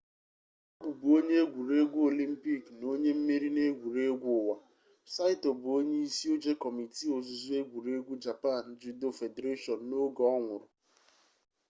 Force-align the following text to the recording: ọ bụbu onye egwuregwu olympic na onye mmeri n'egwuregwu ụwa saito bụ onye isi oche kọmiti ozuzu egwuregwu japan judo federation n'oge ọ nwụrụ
ọ 0.85 0.87
bụbu 0.99 1.05
onye 1.17 1.35
egwuregwu 1.43 1.97
olympic 2.09 2.63
na 2.77 2.85
onye 2.93 3.09
mmeri 3.17 3.49
n'egwuregwu 3.55 4.29
ụwa 4.39 4.55
saito 5.13 5.49
bụ 5.61 5.67
onye 5.77 5.95
isi 6.07 6.25
oche 6.35 6.51
kọmiti 6.63 7.03
ozuzu 7.15 7.51
egwuregwu 7.61 8.13
japan 8.25 8.65
judo 8.81 9.07
federation 9.19 9.79
n'oge 9.89 10.23
ọ 10.35 10.37
nwụrụ 10.43 10.67